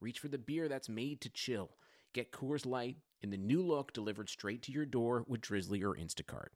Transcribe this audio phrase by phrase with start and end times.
[0.00, 1.70] reach for the beer that's made to chill.
[2.14, 5.94] Get Coors Light in the new look delivered straight to your door with Drizly or
[5.94, 6.48] Instacart.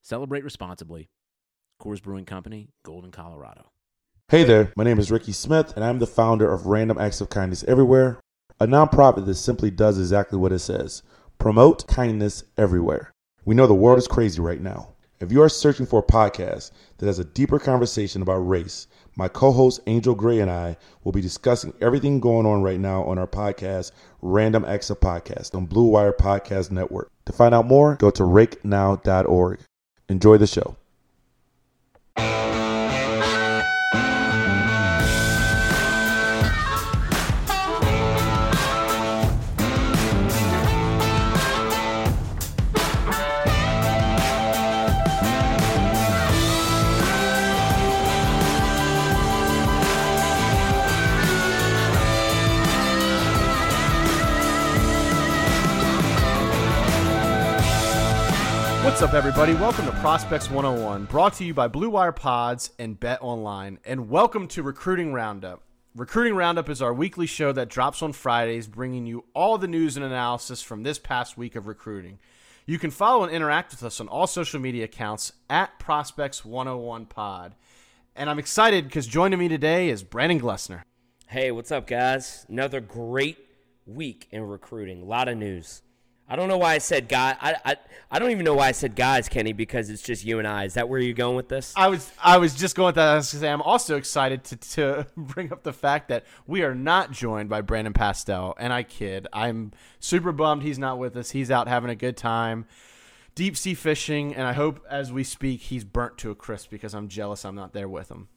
[0.00, 1.08] Celebrate responsibly.
[1.82, 3.72] Coors Brewing Company, Golden, Colorado.
[4.28, 7.30] Hey there, my name is Ricky Smith, and I'm the founder of Random Acts of
[7.30, 8.20] Kindness Everywhere,
[8.60, 11.02] a nonprofit that simply does exactly what it says
[11.38, 13.12] promote kindness everywhere.
[13.44, 14.94] We know the world is crazy right now.
[15.20, 18.86] If you are searching for a podcast that has a deeper conversation about race,
[19.18, 23.02] my co host Angel Gray and I will be discussing everything going on right now
[23.02, 23.90] on our podcast,
[24.22, 27.10] Random Acts of Podcast, on Blue Wire Podcast Network.
[27.26, 29.58] To find out more, go to rakenow.org.
[30.08, 30.76] Enjoy the show.
[59.08, 59.54] Up, everybody?
[59.54, 63.78] Welcome to Prospects 101, brought to you by Blue Wire Pods and Bet Online.
[63.86, 65.62] And welcome to Recruiting Roundup.
[65.96, 69.96] Recruiting Roundup is our weekly show that drops on Fridays, bringing you all the news
[69.96, 72.18] and analysis from this past week of recruiting.
[72.66, 77.06] You can follow and interact with us on all social media accounts at Prospects 101
[77.06, 77.54] Pod.
[78.14, 80.82] And I'm excited because joining me today is Brandon Glessner.
[81.28, 82.44] Hey, what's up, guys?
[82.50, 83.38] Another great
[83.86, 85.00] week in recruiting.
[85.00, 85.80] A lot of news.
[86.28, 87.36] I don't know why I said guy.
[87.40, 87.76] I, I
[88.10, 90.64] I don't even know why I said guys, Kenny, because it's just you and I.
[90.64, 91.72] Is that where you're going with this?
[91.74, 93.08] I was I was just going with that.
[93.08, 96.62] I was gonna say, I'm also excited to, to bring up the fact that we
[96.62, 99.26] are not joined by Brandon Pastel, and I kid.
[99.32, 101.30] I'm super bummed he's not with us.
[101.30, 102.66] He's out having a good time,
[103.34, 106.94] deep sea fishing, and I hope as we speak he's burnt to a crisp because
[106.94, 108.28] I'm jealous I'm not there with him.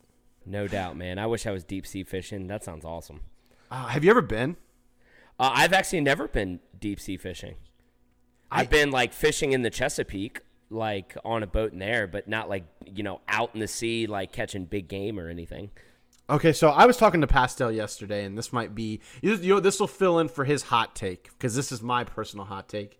[0.46, 1.19] No doubt, man.
[1.19, 2.47] I wish I was deep sea fishing.
[2.47, 3.22] That sounds awesome.
[3.69, 4.57] Uh, have you ever been?
[5.40, 7.56] Uh, I've actually never been deep sea fishing.
[8.51, 12.50] I've been like fishing in the Chesapeake, like on a boat in there, but not
[12.50, 15.72] like you know out in the sea, like catching big game or anything.
[16.29, 19.79] Okay, so I was talking to Pastel yesterday, and this might be you know this
[19.79, 23.00] will fill in for his hot take because this is my personal hot take.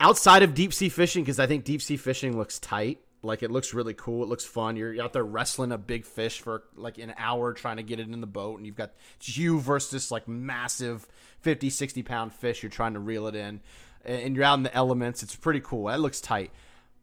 [0.00, 3.50] Outside of deep sea fishing, because I think deep sea fishing looks tight, like it
[3.50, 4.22] looks really cool.
[4.22, 4.76] It looks fun.
[4.76, 8.08] You're out there wrestling a big fish for like an hour trying to get it
[8.08, 8.92] in the boat, and you've got
[9.22, 11.06] you versus this like massive
[11.40, 12.62] 50, 60 pound fish.
[12.62, 13.60] You're trying to reel it in,
[14.04, 15.22] and you're out in the elements.
[15.22, 15.86] It's pretty cool.
[15.86, 16.50] That looks tight.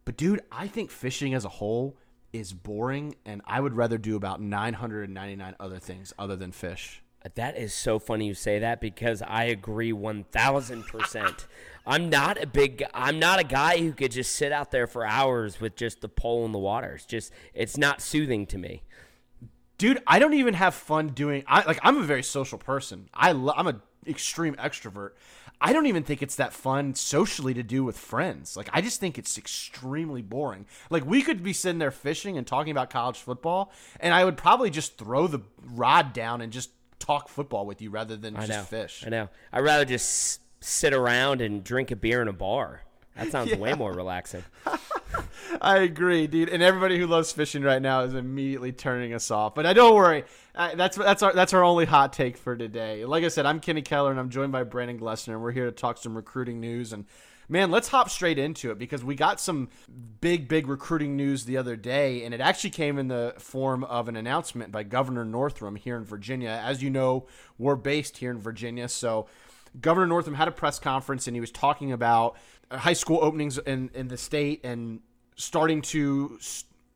[0.06, 1.95] But dude, I think fishing as a whole
[2.34, 7.01] is boring, and I would rather do about 999 other things other than fish.
[7.35, 11.45] That is so funny you say that because I agree one thousand percent.
[11.85, 12.84] I'm not a big.
[12.95, 16.09] I'm not a guy who could just sit out there for hours with just the
[16.09, 16.94] pole in the water.
[16.94, 18.81] It's just it's not soothing to me.
[19.78, 21.44] Dude, I don't even have fun doing.
[21.45, 21.79] I like.
[21.84, 23.07] I'm a very social person.
[23.13, 25.11] I lo- I'm an extreme extrovert.
[25.63, 28.57] I don't even think it's that fun socially to do with friends.
[28.57, 30.66] Like I just think it's extremely boring.
[30.89, 34.38] Like we could be sitting there fishing and talking about college football, and I would
[34.38, 35.41] probably just throw the
[35.73, 38.63] rod down and just talk football with you rather than I just know.
[38.63, 39.03] fish.
[39.05, 39.29] I know.
[39.53, 42.81] I'd rather just sit around and drink a beer in a bar.
[43.16, 44.43] That sounds way more relaxing.
[45.61, 46.49] I agree, dude.
[46.49, 49.55] And everybody who loves fishing right now is immediately turning us off.
[49.55, 50.23] But I don't worry.
[50.53, 53.05] Uh, that's that's our that's our only hot take for today.
[53.05, 55.65] Like I said, I'm Kenny Keller, and I'm joined by Brandon Glessner, and we're here
[55.65, 56.91] to talk some recruiting news.
[56.93, 57.05] And
[57.47, 59.69] man, let's hop straight into it because we got some
[60.19, 64.07] big big recruiting news the other day, and it actually came in the form of
[64.07, 66.61] an announcement by Governor Northam here in Virginia.
[66.63, 67.27] As you know,
[67.57, 69.27] we're based here in Virginia, so.
[69.79, 72.35] Governor Northam had a press conference and he was talking about
[72.69, 74.99] high school openings in, in the state and
[75.41, 76.40] starting to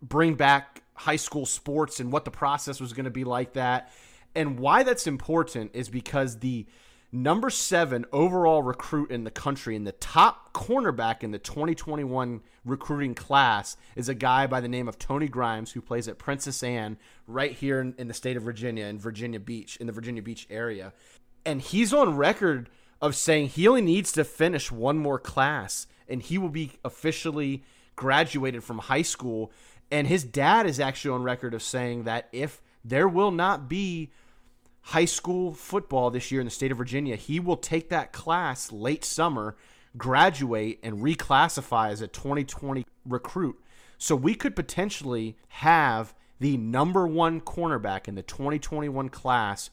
[0.02, 3.92] bring back high school sports and what the process was going to be like that.
[4.36, 6.66] And why that's important is because the
[7.12, 13.16] number seven overall recruit in the country and the top cornerback in the 2021 recruiting
[13.16, 16.98] class is a guy by the name of Tony Grimes who plays at Princess Anne
[17.26, 20.46] right here in, in the state of Virginia in Virginia Beach in the Virginia Beach
[20.50, 20.92] area
[21.46, 22.70] and he's on record
[23.02, 27.64] of saying he only needs to finish one more class and he will be officially
[27.96, 29.52] graduated from high school
[29.92, 34.12] and his dad is actually on record of saying that if there will not be
[34.82, 37.16] high school football this year in the state of Virginia.
[37.16, 39.56] He will take that class late summer,
[39.98, 43.60] graduate, and reclassify as a 2020 recruit.
[43.98, 49.72] So we could potentially have the number one cornerback in the 2021 class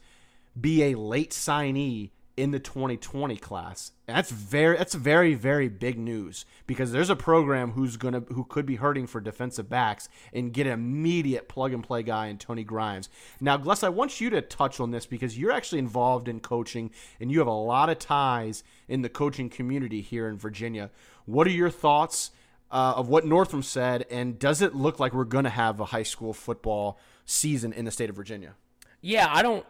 [0.59, 3.91] be a late signee in the 2020 class.
[4.07, 8.43] That's very that's very very big news because there's a program who's going to who
[8.43, 12.37] could be hurting for defensive backs and get an immediate plug and play guy in
[12.37, 13.09] Tony Grimes.
[13.39, 16.91] Now, Gless, I want you to touch on this because you're actually involved in coaching
[17.19, 20.89] and you have a lot of ties in the coaching community here in Virginia.
[21.25, 22.31] What are your thoughts
[22.71, 25.85] uh, of what Northam said and does it look like we're going to have a
[25.85, 28.55] high school football season in the state of Virginia?
[29.01, 29.65] Yeah, I don't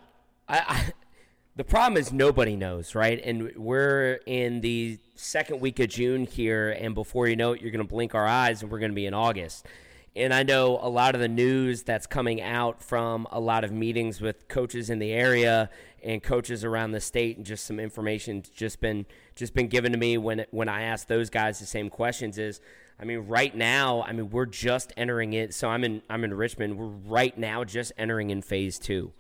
[0.47, 0.93] I
[1.55, 3.21] the problem is nobody knows, right?
[3.23, 7.71] And we're in the second week of June here, and before you know it, you're
[7.71, 9.67] going to blink our eyes and we're going to be in August.
[10.15, 13.71] And I know a lot of the news that's coming out from a lot of
[13.71, 15.69] meetings with coaches in the area
[16.03, 19.97] and coaches around the state, and just some information just been just been given to
[19.97, 22.37] me when when I ask those guys the same questions.
[22.37, 22.61] Is
[22.99, 25.53] I mean, right now, I mean, we're just entering it.
[25.53, 26.77] So I'm in I'm in Richmond.
[26.77, 29.13] We're right now just entering in phase two,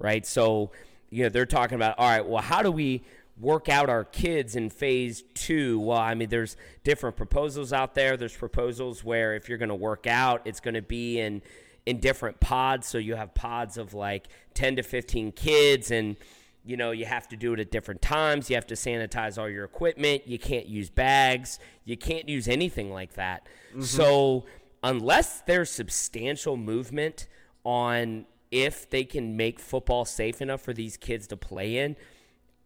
[0.00, 0.26] right?
[0.26, 0.72] So
[1.10, 3.02] you know, they're talking about, all right, well, how do we
[3.38, 5.80] work out our kids in phase two?
[5.80, 8.16] Well, I mean, there's different proposals out there.
[8.16, 11.42] There's proposals where if you're going to work out, it's going to be in
[11.86, 12.86] in different pods.
[12.86, 16.16] So you have pods of like 10 to 15 kids and
[16.62, 18.50] you know, you have to do it at different times.
[18.50, 20.26] You have to sanitize all your equipment.
[20.26, 21.58] You can't use bags.
[21.84, 23.46] You can't use anything like that.
[23.70, 23.82] Mm-hmm.
[23.82, 24.44] So,
[24.82, 27.28] unless there's substantial movement
[27.64, 31.96] on if they can make football safe enough for these kids to play in,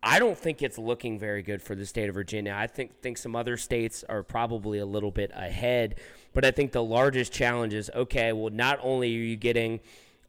[0.03, 2.55] I don't think it's looking very good for the state of Virginia.
[2.55, 5.97] I think think some other states are probably a little bit ahead,
[6.35, 9.81] but I think the largest challenge is okay, well not only are you getting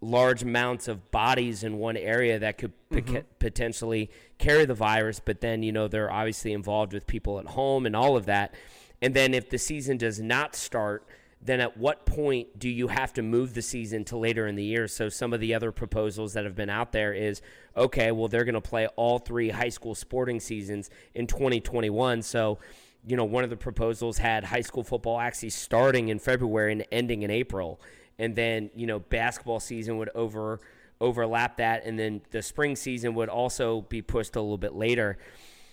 [0.01, 3.17] large amounts of bodies in one area that could mm-hmm.
[3.39, 7.85] potentially carry the virus, but then you know they're obviously involved with people at home
[7.85, 8.55] and all of that.
[9.01, 11.05] And then if the season does not start,
[11.45, 14.63] then at what point do you have to move the season to later in the
[14.63, 14.87] year?
[14.87, 17.41] So some of the other proposals that have been out there is
[17.77, 22.23] okay, well they're going to play all three high school sporting seasons in 2021.
[22.23, 22.57] So,
[23.05, 26.85] you know, one of the proposals had high school football actually starting in February and
[26.91, 27.79] ending in April.
[28.17, 30.59] And then, you know, basketball season would over
[31.01, 35.17] overlap that and then the spring season would also be pushed a little bit later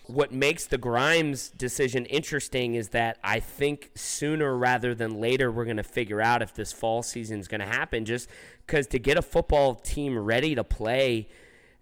[0.06, 5.64] what makes the Grimes decision interesting is that I think sooner rather than later we're
[5.64, 8.04] going to figure out if this fall season is going to happen.
[8.04, 8.28] Just
[8.66, 11.28] because to get a football team ready to play,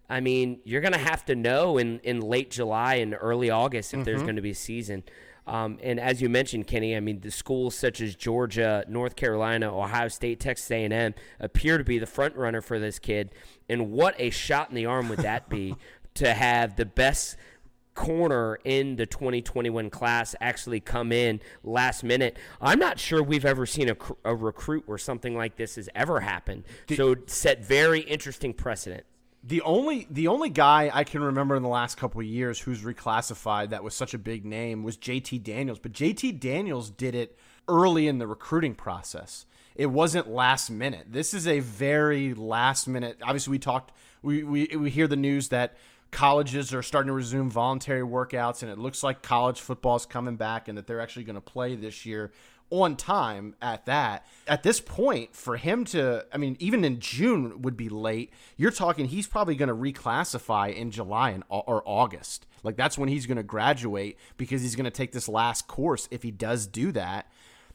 [0.07, 3.93] I mean, you're going to have to know in, in late July and early August
[3.93, 4.03] if mm-hmm.
[4.05, 5.03] there's going to be a season.
[5.47, 9.75] Um, and as you mentioned, Kenny, I mean, the schools such as Georgia, North Carolina,
[9.75, 13.31] Ohio State, Texas A&M appear to be the front runner for this kid.
[13.67, 15.75] And what a shot in the arm would that be
[16.13, 17.37] to have the best–
[17.93, 22.37] corner in the 2021 class actually come in last minute.
[22.61, 26.21] I'm not sure we've ever seen a, a recruit where something like this has ever
[26.21, 26.63] happened.
[26.87, 29.05] Did, so set very interesting precedent.
[29.43, 32.81] The only the only guy I can remember in the last couple of years who's
[32.81, 37.37] reclassified that was such a big name was JT Daniels, but JT Daniels did it
[37.67, 39.47] early in the recruiting process.
[39.75, 41.07] It wasn't last minute.
[41.09, 43.17] This is a very last minute.
[43.23, 43.93] Obviously, we talked.
[44.21, 45.75] We we, we hear the news that
[46.11, 50.35] colleges are starting to resume voluntary workouts, and it looks like college football is coming
[50.35, 52.31] back and that they're actually going to play this year
[52.69, 54.25] on time at that.
[54.47, 58.31] At this point, for him to, I mean, even in June would be late.
[58.55, 62.47] You're talking he's probably going to reclassify in July and, or August.
[62.63, 66.07] Like that's when he's going to graduate because he's going to take this last course
[66.11, 67.29] if he does do that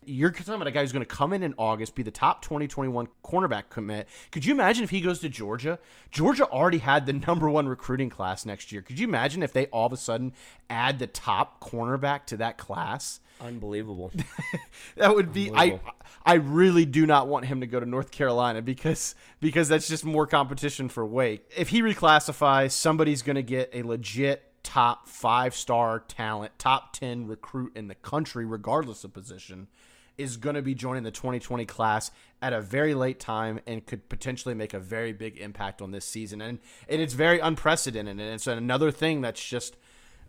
[0.07, 2.43] you're talking about a guy who's going to come in in August, be the top
[2.43, 4.09] 2021 cornerback commit.
[4.31, 5.79] Could you imagine if he goes to Georgia?
[6.11, 8.83] Georgia already had the number one recruiting class next year.
[8.83, 10.33] Could you imagine if they all of a sudden
[10.71, 13.21] add the top cornerback to that class?
[13.41, 14.13] Unbelievable.
[14.97, 15.81] that would be I
[16.25, 20.05] I really do not want him to go to North Carolina because because that's just
[20.05, 21.51] more competition for Wake.
[21.55, 27.77] If he reclassifies, somebody's going to get a legit top 5-star talent, top 10 recruit
[27.77, 29.69] in the country regardless of position
[30.19, 32.11] is going to be joining the 2020 class
[32.43, 36.05] at a very late time and could potentially make a very big impact on this
[36.05, 36.41] season.
[36.41, 36.59] And
[36.89, 39.77] and it's very unprecedented, and it's another thing that's just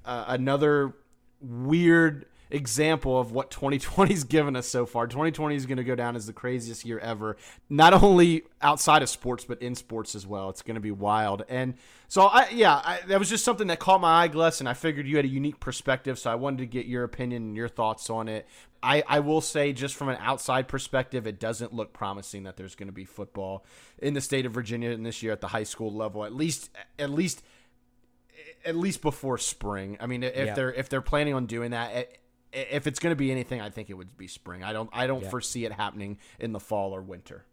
[0.06, 0.94] uh, another
[1.41, 5.08] weird example of what 2020's given us so far.
[5.08, 7.38] 2020 is going to go down as the craziest year ever,
[7.70, 10.50] not only outside of sports but in sports as well.
[10.50, 11.44] It's going to be wild.
[11.50, 11.75] And
[12.08, 14.74] so I yeah, I, that was just something that caught my eye, Gless, and I
[14.74, 17.68] figured you had a unique perspective, so I wanted to get your opinion and your
[17.68, 18.48] thoughts on it.
[18.84, 22.75] I, I will say, just from an outside perspective, it doesn't look promising that there's
[22.75, 23.66] going to be football
[23.98, 26.24] in the state of Virginia in this year at the high school level.
[26.24, 27.42] At least, at least,
[28.63, 29.98] at least before spring.
[30.00, 30.54] I mean, if Yeah.
[30.54, 32.18] they're if they're planning on doing that,
[32.72, 34.64] if it's going to be anything, I think it would be spring.
[34.64, 35.30] I don't I don't Yeah.
[35.30, 37.46] foresee it happening in the fall or winter.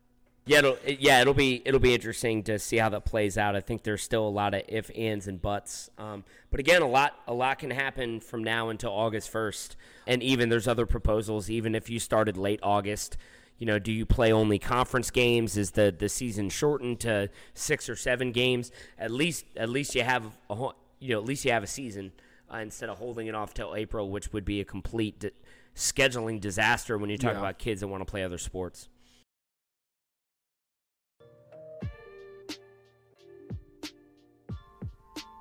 [0.47, 3.57] Yeah, it'll, yeah, it'll be it'll be interesting to see how that plays out.
[3.57, 5.89] I think there's still a lot of if, ands, and buts.
[5.97, 10.23] Um, but again, a lot a lot can happen from now until August first, and
[10.23, 11.49] even there's other proposals.
[11.49, 13.17] Even if you started late August,
[13.59, 15.57] you know, do you play only conference games?
[15.57, 18.71] Is the the season shortened to six or seven games?
[18.99, 20.69] At least at least you have a
[21.01, 22.13] you know at least you have a season
[22.53, 25.31] uh, instead of holding it off till April, which would be a complete di-
[25.75, 27.39] scheduling disaster when you talk Yeah.
[27.41, 28.89] about kids that want to play other sports.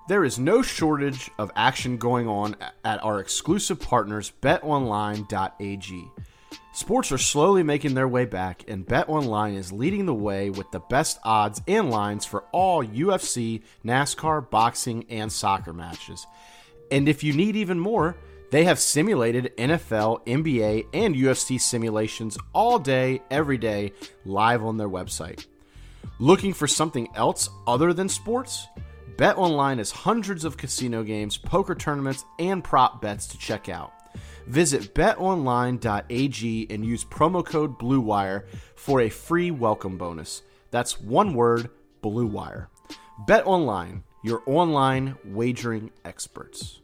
[0.10, 6.12] There is no shortage of action going on at our exclusive partners, betonline.ag.
[6.74, 10.80] Sports are slowly making their way back, and BetOnline is leading the way with the
[10.80, 16.26] best odds and lines for all UFC, NASCAR, boxing, and soccer matches.
[16.94, 18.16] And if you need even more,
[18.52, 23.94] they have simulated NFL, NBA, and UFC simulations all day, every day,
[24.26, 25.48] live on their website.
[26.20, 28.68] Looking for something else other than sports?
[29.16, 33.92] BetOnline has hundreds of casino games, poker tournaments, and prop bets to check out.
[34.46, 38.44] Visit betonline.ag and use promo code BLUEWIRE
[38.76, 40.44] for a free welcome bonus.
[40.70, 41.72] That's one word,
[42.04, 42.68] BLUEWIRE.
[43.28, 46.80] BetOnline, your online wagering experts.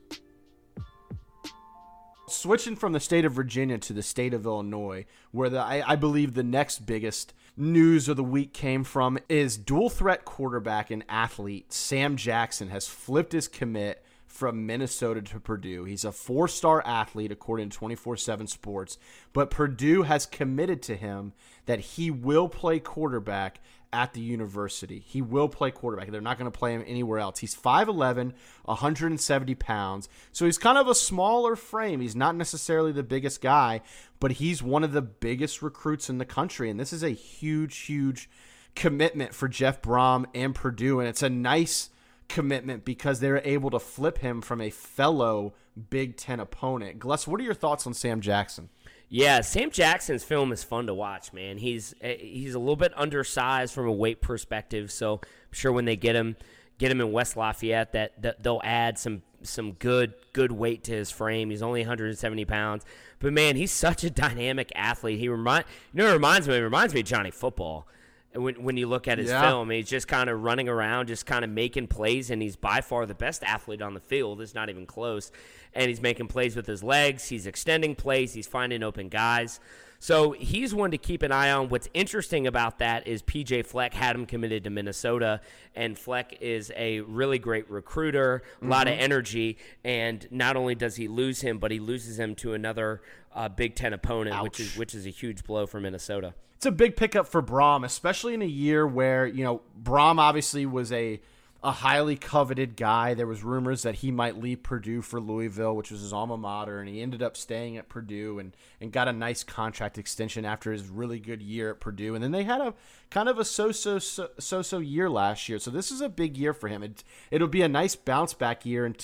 [2.27, 5.95] Switching from the state of Virginia to the state of Illinois, where the, I, I
[5.95, 11.03] believe the next biggest news of the week came from, is dual threat quarterback and
[11.09, 15.85] athlete Sam Jackson has flipped his commit from Minnesota to Purdue.
[15.85, 18.97] He's a four star athlete, according to 24 7 Sports,
[19.33, 21.33] but Purdue has committed to him
[21.65, 23.59] that he will play quarterback
[23.91, 25.03] at the university.
[25.05, 26.11] He will play quarterback.
[26.11, 27.39] They're not going to play him anywhere else.
[27.39, 28.33] He's 5'11,
[28.65, 30.09] 170 pounds.
[30.31, 32.01] So he's kind of a smaller frame.
[32.01, 33.81] He's not necessarily the biggest guy,
[34.19, 36.69] but he's one of the biggest recruits in the country.
[36.69, 38.29] And this is a huge, huge
[38.75, 40.99] commitment for Jeff Brohm and Purdue.
[40.99, 41.89] And it's a nice
[42.27, 45.53] commitment because they're able to flip him from a fellow
[45.89, 46.99] Big Ten opponent.
[46.99, 48.69] Gless, what are your thoughts on Sam Jackson?
[49.09, 51.57] Yeah, Sam Jackson's film is fun to watch, man.
[51.57, 55.85] He's eh, he's a little bit undersized from a weight perspective, so I'm sure when
[55.85, 56.35] they get him
[56.77, 60.91] get him in West Lafayette that, that they'll add some some good good weight to
[60.91, 61.49] his frame.
[61.49, 62.85] He's only 170 pounds,
[63.19, 65.19] but man, he's such a dynamic athlete.
[65.19, 66.57] He remind you know, reminds me.
[66.59, 67.87] Reminds me of Johnny Football.
[68.33, 69.41] When when you look at his Yeah.
[69.41, 72.81] film, he's just kind of running around, just kind of making plays, and he's by
[72.81, 74.39] far the best athlete on the field.
[74.41, 75.31] It's not even close.
[75.73, 77.29] And he's making plays with his legs.
[77.29, 78.33] He's extending plays.
[78.33, 79.59] He's finding open guys.
[80.01, 81.67] So he's one to keep an eye on.
[81.69, 85.41] What's interesting about that is PJ Fleck had him committed to Minnesota,
[85.75, 89.57] and Fleck is a really great recruiter, a lot of energy.
[89.83, 93.01] And not only does he lose him, but he loses him to another
[93.35, 96.33] uh, Big Ten opponent, which is which is a huge blow for Minnesota.
[96.59, 100.65] It's a big pickup for Brohm, especially in a year where you know Brohm obviously
[100.65, 101.21] was a
[101.63, 103.13] a highly coveted guy.
[103.13, 106.81] There was rumors that he might leave Purdue for Louisville, which was his alma mater,
[106.81, 110.73] and he ended up staying at Purdue and and got a nice contract extension after
[110.73, 112.13] his really good year at Purdue.
[112.13, 112.73] And then they had a
[113.09, 115.59] kind of a so so so so so year last year.
[115.59, 116.83] So this is a big year for him.
[116.83, 118.97] It it'll be a nice bounce back year and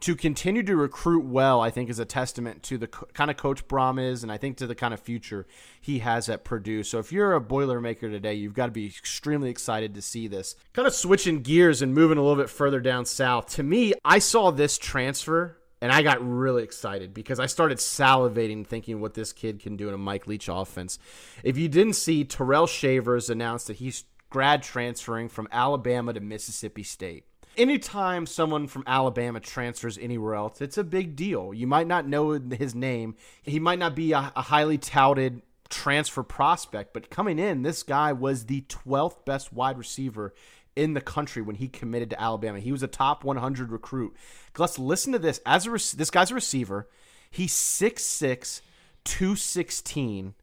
[0.00, 3.36] to continue to recruit well, I think is a testament to the co- kind of
[3.36, 5.46] coach Brohm is, and I think to the kind of future
[5.80, 6.82] he has at Purdue.
[6.82, 10.56] So if you're a Boilermaker today, you've got to be extremely excited to see this.
[10.72, 13.48] Kind of switching gears and moving a little bit further down south.
[13.54, 18.66] To me, I saw this transfer and I got really excited because I started salivating
[18.66, 20.98] thinking what this kid can do in a Mike Leach offense.
[21.42, 26.82] If you didn't see, Tyrell Shavers announced that he's grad transferring from Alabama to Mississippi
[26.82, 27.24] State.
[27.56, 31.54] Anytime someone from Alabama transfers anywhere else, it's a big deal.
[31.54, 33.16] You might not know his name.
[33.42, 38.12] He might not be a, a highly touted transfer prospect, but coming in, this guy
[38.12, 40.34] was the 12th best wide receiver
[40.76, 42.60] in the country when he committed to Alabama.
[42.60, 44.16] He was a top 100 recruit.
[44.58, 45.40] Let's listen to this.
[45.46, 46.88] As a rec- this guy's a receiver.
[47.30, 48.60] He's 6'6",
[49.04, 50.34] 216,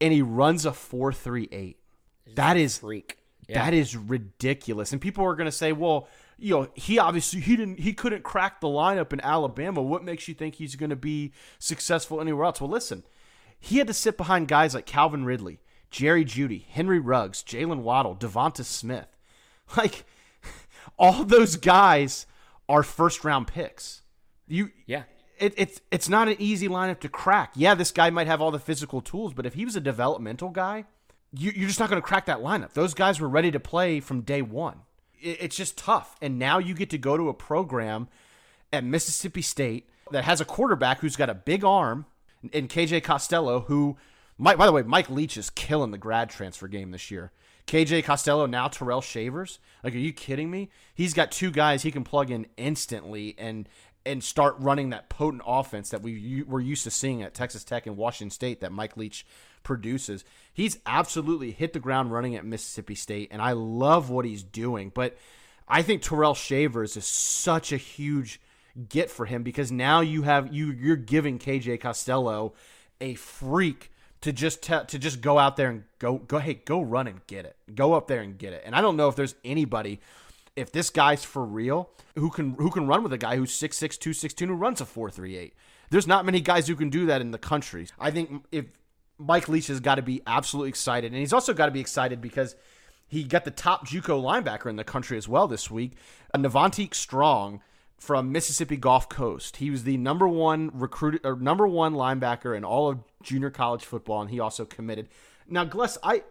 [0.00, 1.76] and he runs a 4.38.
[2.34, 3.18] That is Freak.
[3.54, 4.92] That is ridiculous.
[4.92, 8.22] And people are going to say, well, you know, he obviously he didn't he couldn't
[8.24, 9.80] crack the lineup in Alabama.
[9.82, 12.60] What makes you think he's going to be successful anywhere else?
[12.60, 13.04] Well, listen,
[13.58, 15.60] he had to sit behind guys like Calvin Ridley,
[15.90, 19.08] Jerry Jeudy, Henry Ruggs, Jaylen Waddle, Devonta Smith.
[19.76, 20.04] Like
[20.98, 22.26] all those guys
[22.68, 24.02] are first round picks.
[24.46, 25.02] You Yeah.
[25.38, 27.52] it, it's it's not an easy lineup to crack.
[27.56, 30.50] Yeah, this guy might have all the physical tools, but if he was a developmental
[30.50, 30.84] guy,
[31.36, 32.72] you, you're just not going to crack that lineup.
[32.72, 34.80] Those guys were ready to play from day one.
[35.20, 36.16] It, it's just tough.
[36.20, 38.08] And now you get to go to a program
[38.72, 42.06] at Mississippi State that has a quarterback who's got a big arm
[42.52, 43.96] in KJ Costello, who,
[44.38, 47.32] Mike, by the way, Mike Leach is killing the grad transfer game this year.
[47.66, 49.58] KJ Costello, now Tyrell Shavers.
[49.82, 50.70] Like, are you kidding me?
[50.94, 53.68] He's got two guys he can plug in instantly and
[54.06, 57.86] and start running that potent offense that we were used to seeing at Texas Tech
[57.86, 59.26] and Washington State that Mike Leach
[59.62, 60.24] produces.
[60.54, 64.92] He's absolutely hit the ground running at Mississippi State, and I love what he's doing.
[64.94, 65.16] But
[65.68, 68.40] I think Tyrell Shavers is such a huge
[68.88, 72.54] get for him because now you have you you're giving KJ Costello
[73.00, 77.06] a freak to just to just go out there and go go hey go run
[77.06, 79.34] and get it go up there and get it and I don't know if there's
[79.44, 80.00] anybody
[80.56, 83.98] if this guy's for real who can who can run with a guy who's 6'6
[83.98, 85.54] 216 who runs a 438
[85.90, 88.66] there's not many guys who can do that in the country I think if
[89.18, 92.20] Mike Leach has got to be absolutely excited and he's also got to be excited
[92.20, 92.56] because
[93.08, 95.92] he got the top JUCO linebacker in the country as well this week
[96.34, 97.60] uh, Navonteque Strong
[97.98, 99.56] from Mississippi Gulf Coast.
[99.56, 103.84] He was the number one recruit or number one linebacker in all of junior college
[103.84, 105.08] football, and he also committed.
[105.48, 106.22] Now, Gless, I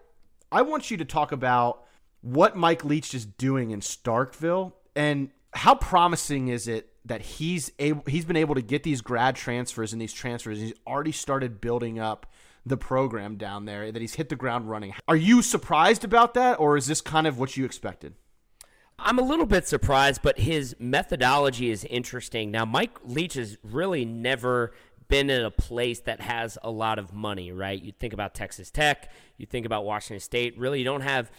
[0.52, 1.84] I want you to talk about
[2.26, 8.02] what Mike Leach is doing in Starkville and how promising is it that he's able
[8.08, 10.60] he's been able to get these grad transfers and these transfers.
[10.60, 12.26] He's already started building up
[12.66, 13.92] the program down there.
[13.92, 14.96] That he's hit the ground running.
[15.08, 18.16] Are you surprised about that, or is this kind of what you expected?
[18.98, 22.50] I'm a little bit surprised, but his methodology is interesting.
[22.50, 24.74] Now, Mike Leach has really never
[25.10, 27.80] been in a place that has a lot of money, right?
[27.80, 30.58] You think about Texas Tech, you think about Washington State.
[30.58, 31.30] Really, you don't have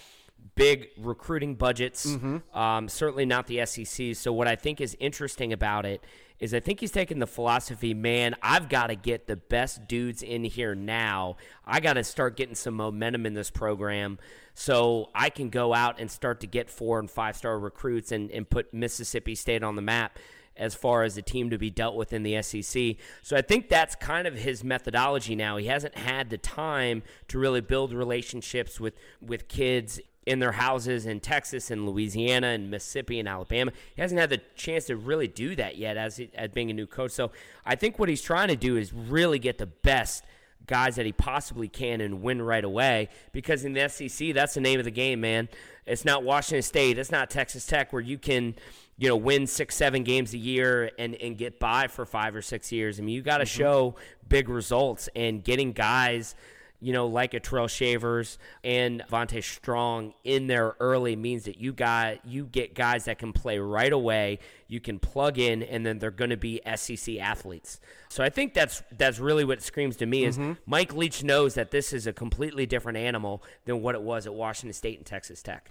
[0.55, 2.07] big recruiting budgets,
[2.55, 4.15] um, certainly not the SEC.
[4.17, 6.03] So, what I think is interesting about it
[6.39, 10.23] is I think he's taking the philosophy, man, I've got to get the best dudes
[10.23, 11.37] in here now.
[11.65, 14.19] I got to start getting some momentum in this program
[14.55, 18.31] so I can go out and start to get four and five star recruits and,
[18.31, 20.19] and put Mississippi State on the map
[20.57, 22.97] as far as a team to be dealt with in the SEC.
[23.23, 25.59] So I think that's kind of his methodology now.
[25.59, 31.07] He hasn't had the time to really build relationships with, with kids in their houses
[31.07, 33.73] in Texas and Louisiana and Mississippi and Alabama.
[33.95, 36.87] He hasn't had the chance to really do that yet as, as being a new
[36.87, 37.13] coach.
[37.13, 37.31] So
[37.65, 40.25] I think what he's trying to do is really get the best
[40.67, 44.61] guys that he possibly can and win right away because in the SEC that's the
[44.61, 45.49] name of the game man
[45.85, 48.53] it's not Washington State it's not Texas Tech where you can
[48.99, 52.43] you know win 6 7 games a year and and get by for 5 or
[52.43, 53.59] 6 years I mean you got to mm-hmm.
[53.59, 53.95] show
[54.29, 56.35] big results and getting guys
[56.81, 61.73] you know, like a Tyrell Shavers and Vontae Strong in there early means that you
[61.73, 64.39] got you get guys that can play right away.
[64.69, 67.81] You can plug in, and then they're going to be SEC athletes.
[68.09, 70.53] So I think that's that's really what screams to me is mm-hmm.
[70.67, 74.35] Mike Leach knows that this is a completely different animal than what it was at
[74.35, 75.71] Washington State and Texas Tech.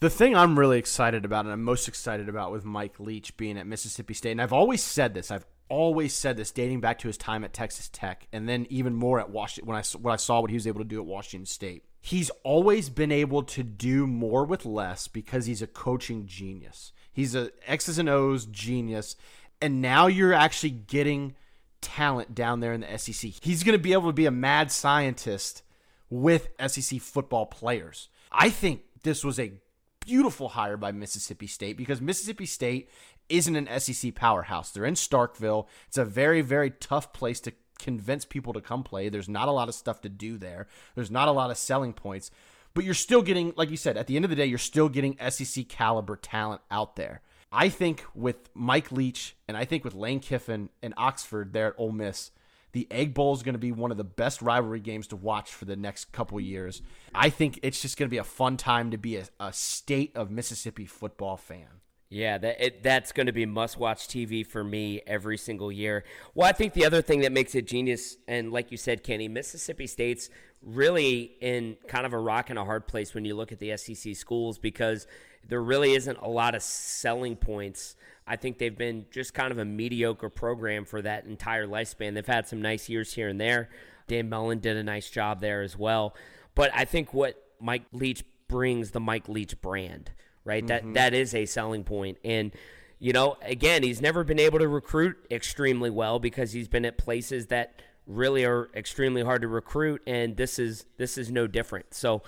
[0.00, 3.56] The thing I'm really excited about, and I'm most excited about with Mike Leach being
[3.56, 7.08] at Mississippi State, and I've always said this, I've always said this dating back to
[7.08, 10.16] his time at Texas Tech and then even more at Washington when I when I
[10.16, 11.84] saw what he was able to do at Washington State.
[12.00, 16.92] He's always been able to do more with less because he's a coaching genius.
[17.12, 19.16] He's a X's and O's genius
[19.60, 21.34] and now you're actually getting
[21.80, 23.30] talent down there in the SEC.
[23.42, 25.62] He's going to be able to be a mad scientist
[26.10, 28.08] with SEC football players.
[28.30, 29.52] I think this was a
[30.00, 32.90] beautiful hire by Mississippi State because Mississippi State
[33.28, 34.70] isn't an SEC powerhouse.
[34.70, 35.66] They're in Starkville.
[35.88, 39.08] It's a very, very tough place to convince people to come play.
[39.08, 41.92] There's not a lot of stuff to do there, there's not a lot of selling
[41.92, 42.30] points.
[42.74, 44.88] But you're still getting, like you said, at the end of the day, you're still
[44.88, 47.22] getting SEC caliber talent out there.
[47.52, 51.74] I think with Mike Leach and I think with Lane Kiffin and Oxford there at
[51.78, 52.32] Ole Miss,
[52.72, 55.52] the Egg Bowl is going to be one of the best rivalry games to watch
[55.52, 56.82] for the next couple years.
[57.14, 60.10] I think it's just going to be a fun time to be a, a state
[60.16, 61.80] of Mississippi football fan.
[62.14, 66.04] Yeah, that it, that's going to be must-watch TV for me every single year.
[66.32, 69.26] Well, I think the other thing that makes it genius, and like you said, Kenny,
[69.26, 70.30] Mississippi State's
[70.62, 73.76] really in kind of a rock and a hard place when you look at the
[73.76, 75.08] SEC schools because
[75.48, 77.96] there really isn't a lot of selling points.
[78.28, 82.14] I think they've been just kind of a mediocre program for that entire lifespan.
[82.14, 83.70] They've had some nice years here and there.
[84.06, 86.14] Dan Mullen did a nice job there as well.
[86.54, 90.12] But I think what Mike Leach brings the Mike Leach brand
[90.44, 90.66] right?
[90.66, 92.18] That that is a selling point.
[92.24, 92.52] And
[92.98, 96.96] you know, again, he's never been able to recruit extremely well because he's been at
[96.96, 101.92] places that really are extremely hard to recruit and this is this is no different.
[101.94, 102.22] So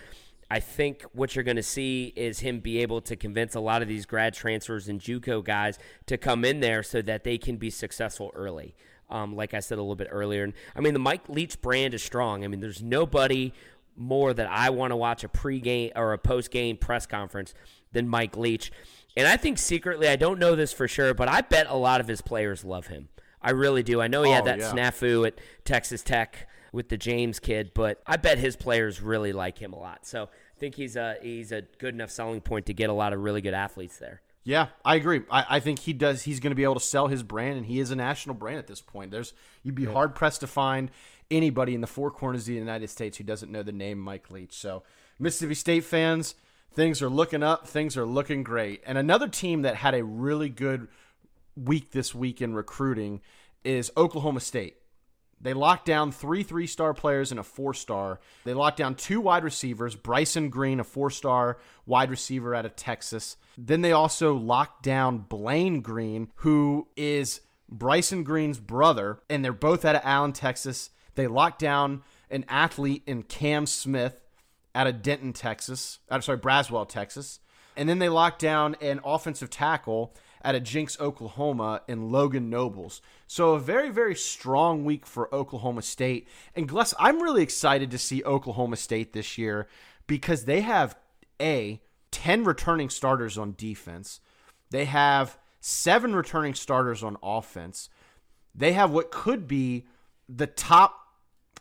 [0.50, 3.82] I think what you're going to see is him be able to convince a lot
[3.82, 7.56] of these grad transfers and JUCO guys to come in there so that they can
[7.56, 8.74] be successful early.
[9.10, 11.94] Um, like I said a little bit earlier, and I mean the Mike Leach brand
[11.94, 12.44] is strong.
[12.44, 13.52] I mean, there's nobody
[13.96, 17.54] more that I want to watch a pregame or a postgame press conference
[17.96, 18.70] than Mike Leach.
[19.16, 22.00] And I think secretly, I don't know this for sure, but I bet a lot
[22.00, 23.08] of his players love him.
[23.40, 24.00] I really do.
[24.00, 24.70] I know he had Oh, that yeah.
[24.72, 29.58] snafu at Texas Tech with the James kid, but I bet his players really like
[29.58, 30.04] him a lot.
[30.06, 33.12] So I think he's a he's a good enough selling point to get a lot
[33.14, 34.20] of really good athletes there.
[34.44, 35.22] Yeah, I agree.
[35.30, 36.22] I, I think he does.
[36.24, 38.58] He's going to be able to sell his brand, and he is a national brand
[38.58, 39.10] at this point.
[39.10, 39.32] There's
[39.62, 40.90] you'd be hard pressed to find
[41.30, 44.30] anybody in the four corners of the United States who doesn't know the name Mike
[44.30, 44.52] Leach.
[44.56, 44.82] So,
[45.18, 46.34] Mississippi State fans,
[46.74, 47.66] things are looking up.
[47.66, 48.82] Things are looking great.
[48.86, 50.88] And another team that had a really good
[51.56, 53.20] week this week in recruiting
[53.64, 54.76] is Oklahoma State.
[55.40, 58.20] They locked down three three star players and a four star.
[58.44, 62.76] They locked down two wide receivers Bryson Green, a four star wide receiver out of
[62.76, 63.36] Texas.
[63.58, 69.84] Then they also locked down Blaine Green, who is Bryson Green's brother, and they're both
[69.84, 70.90] out of Allen, Texas.
[71.14, 74.20] They locked down an athlete in Cam Smith
[74.76, 76.00] out of Denton, Texas.
[76.10, 77.40] I'm sorry, Braswell, Texas.
[77.78, 83.00] And then they locked down an offensive tackle out of Jenks, Oklahoma, in Logan Nobles.
[83.26, 86.28] So a very, very strong week for Oklahoma State.
[86.54, 89.66] And Gless, I'm really excited to see Oklahoma State this year
[90.06, 90.94] because they have
[91.40, 94.20] a 10 returning starters on defense.
[94.70, 97.88] They have seven returning starters on offense.
[98.54, 99.86] They have what could be
[100.28, 101.05] the top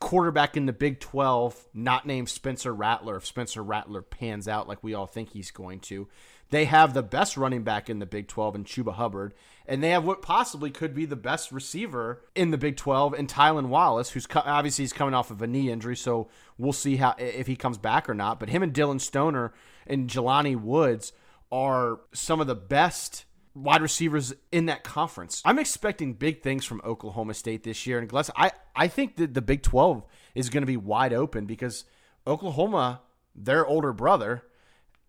[0.05, 4.83] quarterback in the Big 12, not named Spencer Rattler, if Spencer Rattler pans out like
[4.83, 6.07] we all think he's going to.
[6.51, 9.33] They have the best running back in the Big 12 in Chuba Hubbard,
[9.65, 13.25] and they have what possibly could be the best receiver in the Big 12 in
[13.25, 16.97] Tylan Wallace, who's co- obviously he's coming off of a knee injury, so we'll see
[16.97, 18.39] how if he comes back or not.
[18.39, 19.53] But him and Dillon Stoner
[19.87, 21.13] and Jelani Woods
[21.51, 25.41] are some of the best wide receivers in that conference.
[25.45, 27.97] I'm expecting big things from Oklahoma State this year.
[27.97, 31.85] And I, I think that the Big 12 is going to be wide open because
[32.27, 33.01] Oklahoma,
[33.33, 34.43] their older brother,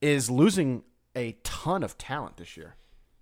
[0.01, 2.77] is losing a ton of talent this year.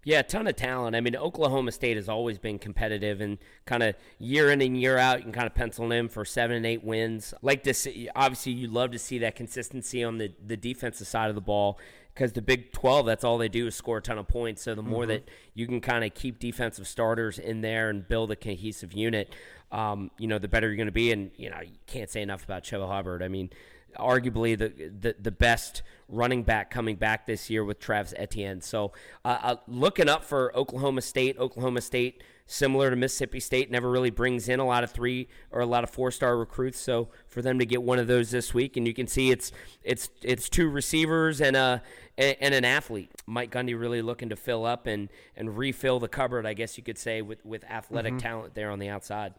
[0.07, 0.95] Yeah, a ton of talent.
[0.95, 4.99] I mean, Oklahoma State has always been competitive and kind of year in and year
[4.99, 7.33] out, you can kind of pencil in for seven and eight wins.
[7.41, 11.35] Like see, obviously, you love to see that consistency on the, the defensive side of
[11.35, 11.79] the ball
[12.14, 14.62] because the Big 12, that's all they do is score a ton of points.
[14.62, 18.31] So the more that you can kind of keep defensive starters in there and build
[18.31, 19.35] a cohesive unit,
[19.72, 21.11] um, you know, the better you're going to be.
[21.11, 23.20] And, you know, you can't say enough about Chuba Hubbard.
[23.20, 23.50] I mean,
[23.97, 28.61] arguably the, the the best running back coming back this year with Travis Etienne.
[28.61, 28.93] So
[29.25, 31.39] uh, uh, looking up for Oklahoma State.
[31.39, 35.61] Oklahoma State, similar to Mississippi State, never really brings in a lot of three or
[35.61, 36.79] a lot of four star recruits.
[36.79, 39.53] So for them to get one of those this week, and you can see it's
[39.83, 41.83] it's it's two receivers and a
[42.17, 43.11] and an athlete.
[43.27, 46.85] Mike Gundy really looking to fill up and and refill the cupboard, I guess you
[46.85, 49.35] could say, with with athletic talent there on the outside.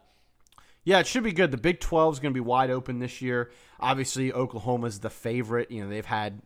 [0.86, 1.50] Yeah, it should be good.
[1.50, 3.50] The Big 12 is going to be wide open this year.
[3.80, 5.68] Obviously, Oklahoma's the favorite.
[5.68, 6.40] You know, they've had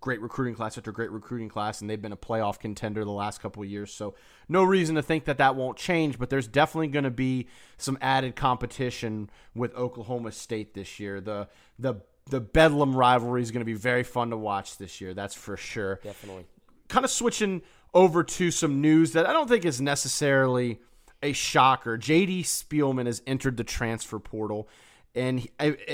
[0.00, 3.42] great recruiting class after great recruiting class, and they've been a playoff contender the last
[3.42, 3.92] couple of years.
[3.92, 4.14] So,
[4.48, 7.98] no reason to think that that won't change, but there's definitely going to be some
[8.00, 11.20] added competition with Oklahoma State this year.
[11.20, 11.96] The the
[12.30, 15.12] the Bedlam rivalry is going to be very fun to watch this year.
[15.12, 16.46] That's for sure Definitely.
[16.88, 20.78] kind of switching over to some news that I don't think is necessarily
[21.22, 21.96] a shocker.
[21.98, 24.68] JD Spielman has entered the transfer portal.
[25.14, 25.46] And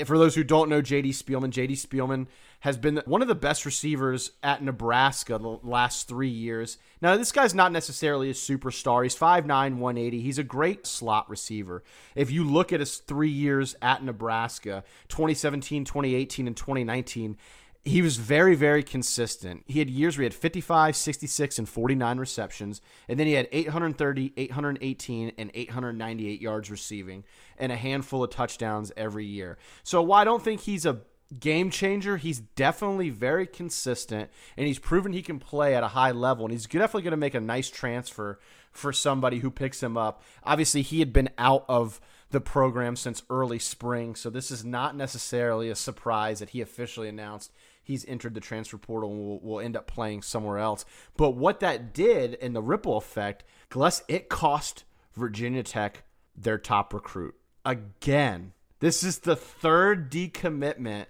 [0.05, 2.27] for those who don't know JD Spielman, JD Spielman
[2.61, 6.77] has been one of the best receivers at Nebraska the last three years.
[7.01, 9.03] Now, this guy's not necessarily a superstar.
[9.03, 10.21] He's 5'9, 180.
[10.21, 11.83] He's a great slot receiver.
[12.15, 17.37] If you look at his three years at Nebraska, 2017, 2018, and 2019,
[17.85, 19.63] he was very, very consistent.
[19.65, 22.81] He had years where he had 55, 66, and 49 receptions.
[23.07, 27.23] And then he had 830, 818, and 898 yards receiving,
[27.57, 29.57] and a handful of touchdowns every year.
[29.83, 31.01] So while I don't think he's a
[31.39, 36.11] game changer, he's definitely very consistent, and he's proven he can play at a high
[36.11, 36.45] level.
[36.45, 38.39] And he's definitely going to make a nice transfer
[38.71, 40.21] for somebody who picks him up.
[40.43, 44.95] Obviously, he had been out of the program since early spring, so this is not
[44.95, 47.51] necessarily a surprise that he officially announced
[47.89, 50.85] he's entered the transfer portal and will, will end up playing somewhere else.
[51.17, 54.83] But what that did in the ripple effect, Gless, it cost
[55.15, 56.03] Virginia Tech
[56.35, 58.53] their top recruit again.
[58.79, 61.07] This is the third decommitment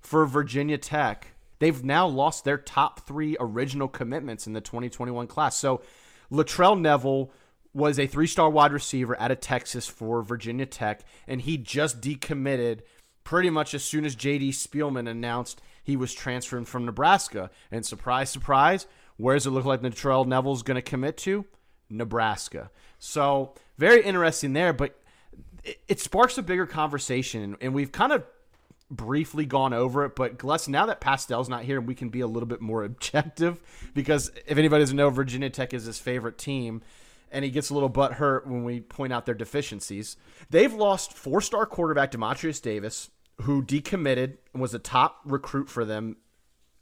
[0.00, 5.56] for Virginia Tech they've now lost their top three original commitments in the 2021 class.
[5.56, 5.82] So
[6.30, 7.32] Latrell Neville
[7.74, 12.00] was a three star wide receiver out of Texas for Virginia Tech, and he just
[12.00, 12.80] decommitted
[13.24, 17.50] pretty much as soon as JD Spielman announced he was transferring from Nebraska.
[17.70, 21.46] And surprise, surprise, where does it look like Latrell Neville's going to commit to?
[21.88, 22.70] Nebraska.
[22.98, 25.00] So very interesting there, but
[25.64, 28.22] it, it sparks a bigger conversation, and we've kind of
[28.90, 32.26] briefly gone over it, but Gless, now that Pastel's not here, we can be a
[32.26, 33.58] little bit more objective
[33.94, 36.82] because if anybody doesn't know, Virginia Tech is his favorite team,
[37.32, 40.18] and he gets a little butt hurt when we point out their deficiencies.
[40.50, 43.08] They've lost four star quarterback Demontrius Davis,
[43.42, 46.16] who decommitted and was a top recruit for them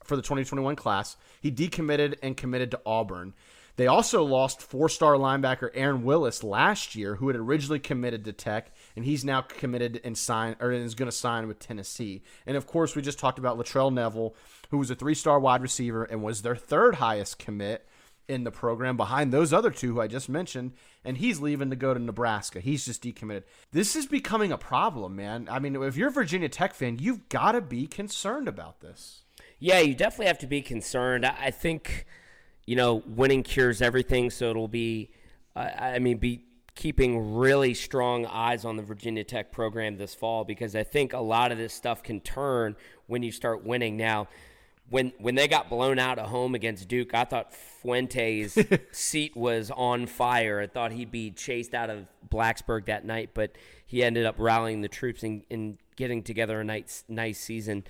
[0.04, 1.16] for the 2021 class.
[1.40, 3.34] He decommitted and committed to Auburn.
[3.76, 8.32] They also lost four star linebacker Aaron Willis last year, who had originally committed to
[8.32, 12.22] Tech, and he's now committed and signed or is going to sign with Tennessee.
[12.46, 14.34] And of course, we just talked about Latrell Neville,
[14.70, 17.86] who was a three star wide receiver and was their third highest commit
[18.28, 20.72] in the program behind those other two who I just mentioned,
[21.04, 22.60] and he's leaving to go to Nebraska.
[22.60, 23.44] He's just decommitted.
[23.72, 25.48] This is becoming a problem, man.
[25.50, 29.22] I mean, if you're a Virginia Tech fan, you've got to be concerned about this.
[29.58, 31.24] Yeah, you definitely have to be concerned.
[31.24, 32.06] I think
[32.66, 34.30] you know, winning cures everything.
[34.30, 35.10] So it'll be,
[35.54, 36.42] I mean, be
[36.74, 41.20] keeping really strong eyes on the Virginia Tech program this fall because I think a
[41.20, 43.96] lot of this stuff can turn when you start winning.
[43.96, 44.28] Now,
[44.88, 48.58] when when they got blown out at home against Duke, I thought Fuente's
[48.92, 50.60] seat was on fire.
[50.60, 53.52] I thought he'd be chased out of Blacksburg that night, but
[53.86, 57.84] he ended up rallying the troops and, and getting together a nice nice season.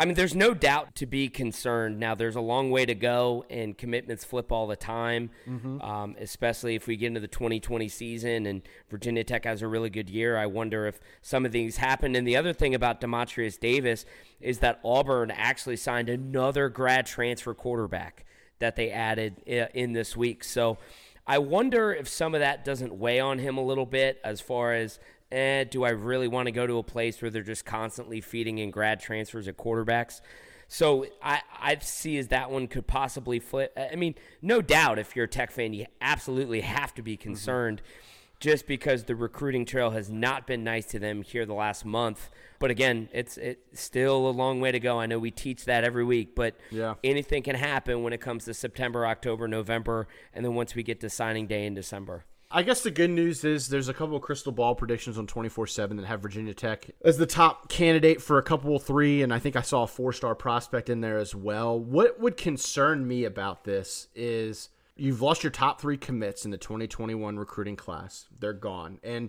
[0.00, 1.98] I mean, there's no doubt to be concerned.
[1.98, 5.80] Now, there's a long way to go, and commitments flip all the time, mm-hmm.
[5.80, 9.90] um, especially if we get into the 2020 season and Virginia Tech has a really
[9.90, 10.36] good year.
[10.36, 12.14] I wonder if some of these happen.
[12.14, 14.06] And the other thing about Dematrius Davis
[14.40, 18.24] is that Auburn actually signed another grad transfer quarterback
[18.60, 20.44] that they added in this week.
[20.44, 20.78] So
[21.26, 24.74] I wonder if some of that doesn't weigh on him a little bit as far
[24.74, 28.20] as eh, do I really want to go to a place where they're just constantly
[28.20, 30.20] feeding in grad transfers at quarterbacks?
[30.68, 33.72] So I, I see as that one could possibly flip.
[33.76, 37.22] I mean, no doubt if you're a Tech fan, you absolutely have to be mm-hmm.
[37.22, 38.38] concerned mm-hmm.
[38.38, 42.28] just because the recruiting trail has not been nice to them here the last month.
[42.58, 45.00] But again, it's it's still a long way to go.
[45.00, 46.94] I know we teach that every week, but yeah.
[47.02, 51.00] anything can happen when it comes to September, October, November, and then once we get
[51.00, 52.24] to signing day in December.
[52.50, 55.66] I guess the good news is there's a couple of crystal ball predictions on 24
[55.66, 59.38] 7 that have Virginia Tech as the top candidate for a couple three, and I
[59.38, 61.78] think I saw a four star prospect in there as well.
[61.78, 66.56] What would concern me about this is you've lost your top three commits in the
[66.56, 68.98] 2021 recruiting class, they're gone.
[69.02, 69.28] And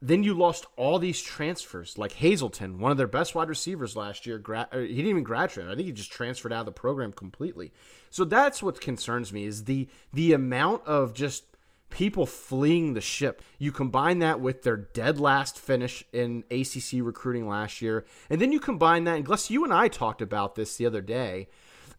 [0.00, 4.24] then you lost all these transfers, like Hazelton, one of their best wide receivers last
[4.24, 4.38] year.
[4.38, 5.66] Gra- he didn't even graduate.
[5.66, 7.72] I think he just transferred out of the program completely.
[8.10, 11.44] So that's what concerns me is the the amount of just
[11.92, 13.42] people fleeing the ship.
[13.58, 18.52] You combine that with their dead last finish in ACC recruiting last year, and then
[18.52, 19.16] you combine that.
[19.16, 21.48] And Gless, you and I talked about this the other day,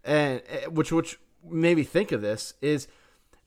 [0.03, 2.88] and eh, which which made me think of this is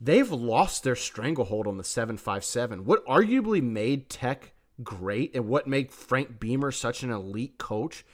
[0.00, 2.84] they've lost their stranglehold on the seven five seven.
[2.84, 8.04] What arguably made Tech great and what made Frank Beamer such an elite coach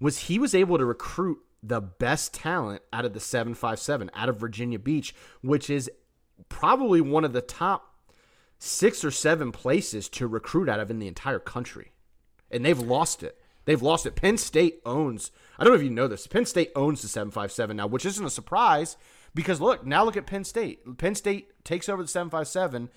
[0.00, 4.38] was he was able to recruit the best talent out of the 757 out of
[4.38, 5.90] Virginia Beach, which is
[6.48, 7.94] probably one of the top
[8.58, 11.92] six or seven places to recruit out of in the entire country.
[12.50, 13.38] And they've lost it.
[13.64, 14.14] They've lost it.
[14.14, 17.76] Penn State owns, I don't know if you know this, Penn State owns the 757
[17.76, 18.96] now, which isn't a surprise
[19.34, 20.98] because look, now look at Penn State.
[20.98, 22.88] Penn State takes over the 757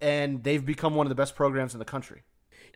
[0.00, 2.22] and they've become one of the best programs in the country.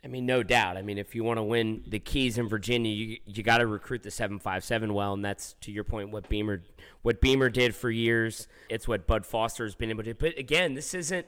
[0.03, 0.75] I mean, no doubt.
[0.75, 3.67] I mean, if you want to win the keys in Virginia, you you got to
[3.67, 6.61] recruit the seven five seven well, and that's to your point what Beamer
[7.03, 8.47] what Beamer did for years.
[8.69, 10.13] It's what Bud Foster has been able to.
[10.13, 11.25] But again, this isn't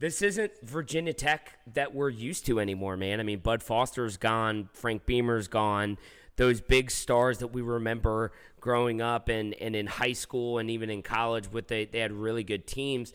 [0.00, 3.20] this isn't Virginia Tech that we're used to anymore, man.
[3.20, 5.98] I mean, Bud Foster's gone, Frank Beamer's gone.
[6.36, 10.88] Those big stars that we remember growing up and, and in high school and even
[10.88, 13.12] in college, with they, they had really good teams.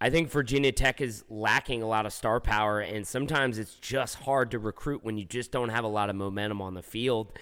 [0.00, 4.16] I think Virginia Tech is lacking a lot of star power, and sometimes it's just
[4.16, 7.32] hard to recruit when you just don't have a lot of momentum on the field.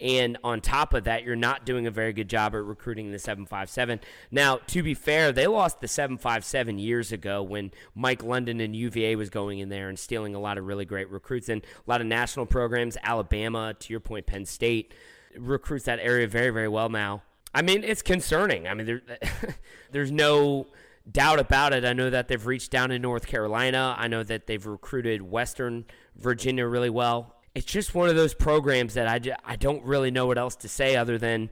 [0.00, 3.18] And on top of that, you're not doing a very good job at recruiting the
[3.18, 4.00] 757.
[4.30, 9.16] Now, to be fair, they lost the 757 years ago when Mike London and UVA
[9.16, 12.00] was going in there and stealing a lot of really great recruits and a lot
[12.00, 12.96] of national programs.
[13.02, 14.94] Alabama, to your point, Penn State
[15.36, 17.22] recruits that area very, very well now.
[17.52, 18.68] I mean, it's concerning.
[18.68, 19.02] I mean, there,
[19.90, 20.68] there's no
[21.10, 21.84] doubt about it.
[21.84, 23.94] I know that they've reached down in North Carolina.
[23.98, 25.84] I know that they've recruited Western
[26.16, 27.34] Virginia really well.
[27.54, 30.68] It's just one of those programs that I, I don't really know what else to
[30.68, 31.50] say other than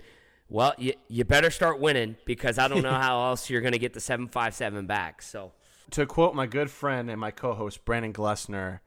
[0.49, 3.79] Well, you, you better start winning because I don't know how else you're going to
[3.79, 5.23] get the 757 back.
[5.23, 5.53] So,
[5.92, 8.81] To quote my good friend and my co-host Brandon Glessner,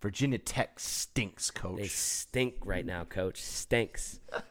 [0.00, 1.76] Virginia Tech stinks, coach.
[1.78, 3.42] they stink right now, coach.
[3.42, 4.20] Stinks.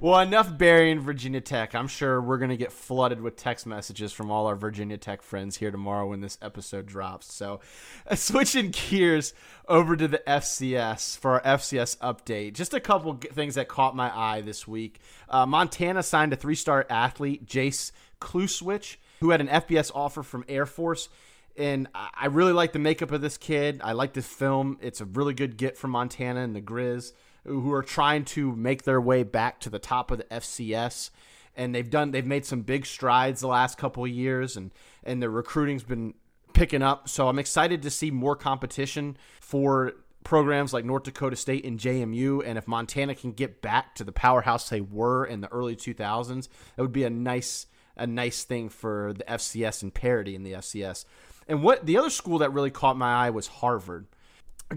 [0.00, 1.74] Well, enough burying Virginia Tech.
[1.74, 5.22] I'm sure we're going to get flooded with text messages from all our Virginia Tech
[5.22, 7.32] friends here tomorrow when this episode drops.
[7.32, 7.60] So,
[8.06, 9.32] uh, switching gears
[9.68, 12.54] over to the FCS for our FCS update.
[12.54, 15.00] Just a couple things that caught my eye this week.
[15.28, 20.44] Uh, Montana signed a three star athlete, Jace Kluswich, who had an FBS offer from
[20.48, 21.08] Air Force.
[21.56, 23.80] And I really like the makeup of this kid.
[23.84, 24.78] I like this film.
[24.80, 27.12] It's a really good get from Montana and the Grizz
[27.44, 31.10] who are trying to make their way back to the top of the FCS.
[31.56, 34.72] And they've done they've made some big strides the last couple of years and
[35.04, 36.14] and their recruiting's been
[36.52, 37.08] picking up.
[37.08, 39.92] So I'm excited to see more competition for
[40.24, 44.12] programs like North Dakota State and JMU and if Montana can get back to the
[44.12, 48.68] powerhouse they were in the early 2000s, it would be a nice a nice thing
[48.68, 51.04] for the FCS and parity in the FCS.
[51.48, 54.06] And what the other school that really caught my eye was Harvard.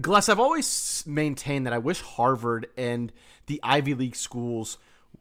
[0.00, 3.12] Gless, I've always maintained that I wish Harvard and
[3.46, 4.78] the Ivy League schools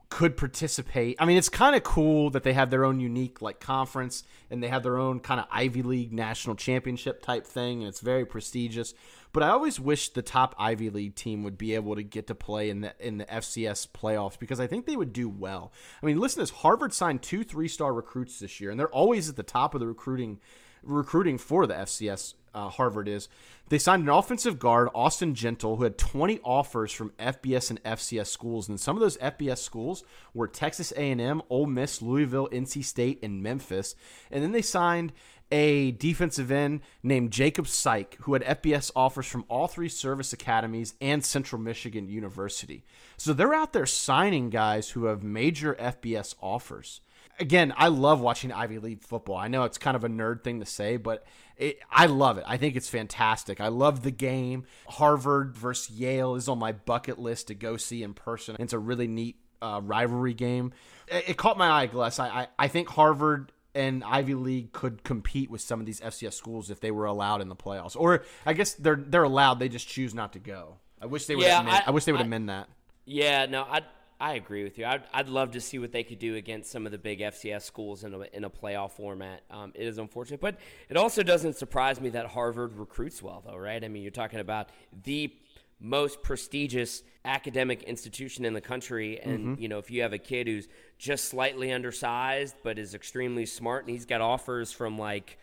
[0.10, 1.17] could participate.
[1.19, 4.63] I mean, it's kind of cool that they have their own unique like conference and
[4.63, 8.25] they have their own kind of Ivy League national championship type thing, and it's very
[8.25, 8.93] prestigious.
[9.33, 12.36] But I always wish the top Ivy League team would be able to get to
[12.36, 15.73] play in the in the FCS playoffs because I think they would do well.
[16.01, 19.29] I mean, listen this: Harvard signed two three star recruits this year, and they're always
[19.29, 20.39] at the top of the recruiting
[20.88, 22.34] recruiting for the FCS.
[22.54, 23.30] Uh, Harvard is.
[23.69, 28.28] They signed an offensive guard, Austin Gentle, who had 20 offers from FBS and FCS
[28.28, 33.19] schools, and some of those FBS schools were Texas A&M, Ole Miss, Louisville, NC State,
[33.21, 33.93] and Memphis.
[34.32, 35.12] And then they signed
[35.52, 40.93] a defensive end named Jacob Syke, who had FBS offers from all three service academies
[41.00, 42.84] and Central Michigan University.
[43.17, 47.02] So they're out there signing guys who have major FBS offers
[47.39, 49.38] again, I love watching Ivy League football.
[49.38, 51.26] I know it's kind of a nerd thing to say, but
[51.58, 52.43] it, I love it.
[52.47, 53.60] I think it's fantastic.
[53.62, 54.65] I love the game.
[54.88, 58.56] Harvard versus Yale is on my bucket list to go see in person.
[58.60, 60.73] It's a really neat uh, rivalry game.
[61.08, 62.19] It, it, caught my eye, Gless.
[62.19, 66.34] I, I, I think Harvard and Ivy League could compete with some of these FCS
[66.34, 67.95] schools if they were allowed in the playoffs.
[67.95, 69.60] Or I guess they're they're allowed.
[69.60, 70.78] They just choose not to go.
[71.02, 71.45] I wish they would.
[71.45, 72.69] Yeah, amend, I- I, wish they would I- amend that.
[73.06, 73.82] Yeah, no, I
[74.19, 74.86] I agree with you.
[74.86, 77.62] I'd, I'd love to see what they could do against some of the big FCS
[77.62, 79.43] schools in a, in a playoff format.
[79.51, 80.58] Um, it is unfortunate, but
[80.89, 83.84] it also doesn't surprise me that Harvard recruits well, though, right?
[83.84, 84.69] I mean, you're talking about
[85.03, 85.32] the
[85.80, 90.47] most prestigious academic institution in the country and you know if you have a kid
[90.47, 95.38] who's just slightly undersized but is extremely smart and he's got offers from like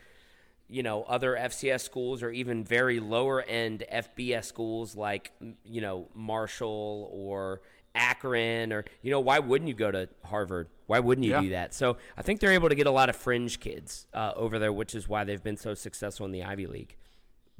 [0.68, 5.30] you know other FCS schools or even very lower end FBS schools like
[5.64, 7.60] you know Marshall or
[7.94, 10.68] Akron or you know why wouldn't you go to Harvard?
[10.86, 11.40] Why wouldn't you Yeah.
[11.40, 11.74] do that?
[11.74, 14.72] So I think they're able to get a lot of fringe kids uh, over there,
[14.72, 16.96] which is why they've been so successful in the Ivy League.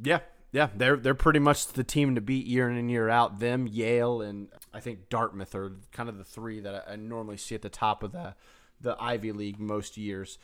[0.03, 0.21] Yeah,
[0.53, 3.39] yeah, they're they're pretty much the team to beat year in and year out.
[3.39, 7.37] Them, Yale, and I think Dartmouth are kind of the three that I, I normally
[7.37, 8.35] see at the top of the
[8.81, 10.39] the Ivy League most years.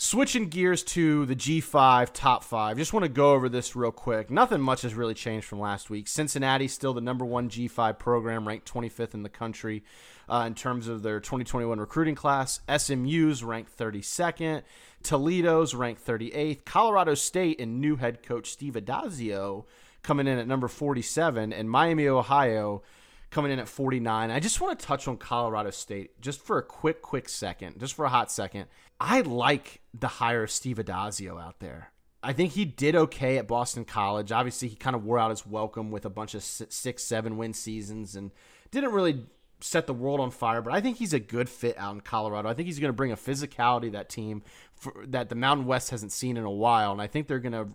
[0.00, 4.30] Switching gears to the G5 top five, just want to go over this real quick.
[4.30, 6.06] Nothing much has really changed from last week.
[6.06, 9.82] Cincinnati's still the number one G5 program, ranked 25th in the country
[10.28, 12.60] uh, in terms of their 2021 recruiting class.
[12.68, 14.62] SMU's ranked 32nd.
[15.02, 16.64] Toledo's ranked 38th.
[16.64, 19.64] Colorado State and new head coach Steve Addazio
[20.04, 22.82] coming in at number 47, and Miami, Ohio
[23.30, 24.30] coming in at 49.
[24.30, 27.94] I just want to touch on Colorado State just for a quick, quick second, just
[27.94, 28.66] for a hot second.
[29.00, 31.92] I like the hire of Steve Addazio out there.
[32.22, 34.32] I think he did okay at Boston College.
[34.32, 37.52] Obviously, he kind of wore out his welcome with a bunch of six, seven win
[37.52, 38.32] seasons and
[38.70, 39.24] didn't really
[39.60, 40.60] set the world on fire.
[40.60, 42.48] But I think he's a good fit out in Colorado.
[42.48, 44.42] I think he's going to bring a physicality that team
[44.74, 46.90] for, that the Mountain West hasn't seen in a while.
[46.90, 47.68] And I think they're going to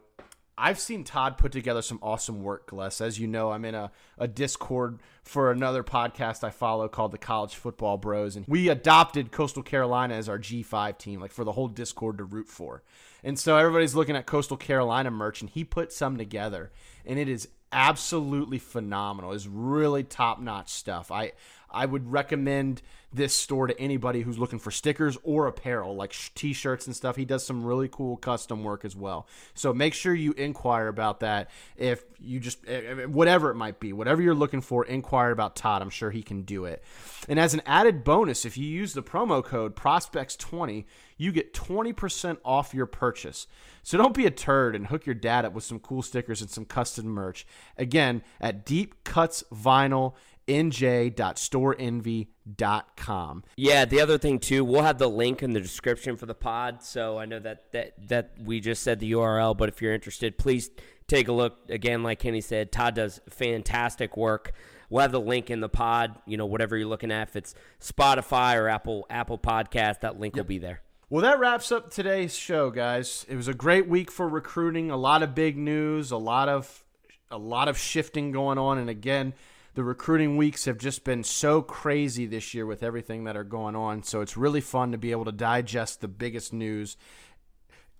[0.59, 2.99] I've seen Todd put together some awesome work, Gless.
[2.99, 7.17] As you know, I'm in a, a Discord for another podcast I follow called the
[7.17, 8.35] College Football Bros.
[8.35, 12.25] And we adopted Coastal Carolina as our G5 team, like for the whole Discord to
[12.25, 12.83] root for.
[13.23, 16.71] And so everybody's looking at Coastal Carolina merch, and he put some together.
[17.05, 19.33] And it is absolutely phenomenal.
[19.33, 21.11] It's really top notch stuff.
[21.11, 21.33] I
[21.71, 26.53] I would recommend this store to anybody who's looking for stickers or apparel, like t
[26.53, 27.15] shirts and stuff.
[27.15, 29.27] He does some really cool custom work as well.
[29.55, 31.49] So make sure you inquire about that.
[31.75, 35.55] If you just, eh, eh, whatever it might be, whatever you're looking for, inquire about
[35.55, 35.81] Todd.
[35.81, 36.83] I'm sure he can do it.
[37.27, 40.85] And as an added bonus, if you use the promo code Prospects20,
[41.19, 43.45] you get 20% off your purchase.
[43.83, 46.49] So don't be a turd and hook your dad up with some cool stickers and
[46.49, 47.45] some custom merch.
[47.77, 50.15] Again, at Deep Cuts Vinyl
[50.49, 53.43] nj.storeenvy.com.
[53.55, 56.81] Yeah, the other thing too, we'll have the link in the description for the pod.
[56.81, 60.39] So I know that that that we just said the URL, but if you're interested,
[60.39, 60.71] please
[61.07, 61.69] take a look.
[61.69, 64.53] Again, like Kenny said, Todd does fantastic work.
[64.89, 66.15] We'll have the link in the pod.
[66.25, 70.35] You know, whatever you're looking at, if it's Spotify or Apple Apple Podcast, that link
[70.35, 70.45] yep.
[70.45, 70.81] will be there.
[71.11, 73.25] Well, that wraps up today's show, guys.
[73.27, 74.91] It was a great week for recruiting.
[74.91, 76.85] A lot of big news, a lot of
[77.31, 79.33] a lot of shifting going on, and again
[79.73, 83.75] the recruiting weeks have just been so crazy this year with everything that are going
[83.75, 84.03] on.
[84.03, 86.97] So it's really fun to be able to digest the biggest news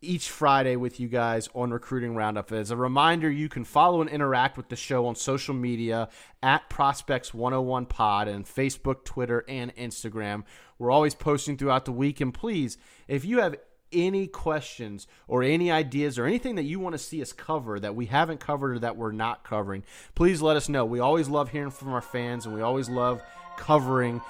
[0.01, 2.51] each Friday with you guys on Recruiting Roundup.
[2.51, 6.09] As a reminder, you can follow and interact with the show on social media
[6.41, 10.43] at Prospects 101 Pod and Facebook, Twitter, and Instagram.
[10.79, 12.19] We're always posting throughout the week.
[12.21, 12.77] And please,
[13.07, 13.55] if you have
[13.91, 17.95] any questions or any ideas or anything that you want to see us cover that
[17.95, 19.83] we haven't covered or that we're not covering,
[20.15, 20.85] please let us know.
[20.85, 23.21] We always love hearing from our fans and we always love
[23.57, 24.21] covering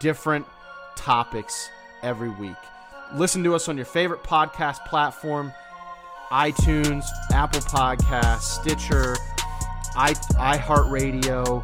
[0.00, 0.46] different
[0.96, 1.68] topics
[2.02, 2.56] every week.
[3.14, 5.52] Listen to us on your favorite podcast platform
[6.30, 9.16] iTunes, Apple Podcasts, Stitcher,
[9.94, 11.62] iHeartRadio,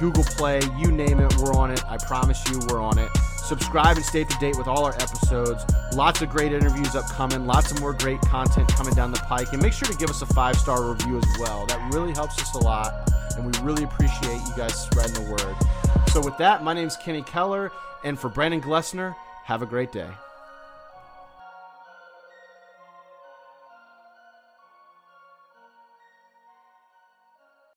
[0.00, 1.84] Google Play, you name it, we're on it.
[1.86, 3.10] I promise you, we're on it.
[3.36, 5.62] Subscribe and stay up to date with all our episodes.
[5.94, 9.52] Lots of great interviews upcoming, lots of more great content coming down the pike.
[9.52, 11.66] And make sure to give us a five star review as well.
[11.66, 16.08] That really helps us a lot, and we really appreciate you guys spreading the word.
[16.12, 17.70] So, with that, my name is Kenny Keller,
[18.02, 20.08] and for Brandon Glessner, have a great day.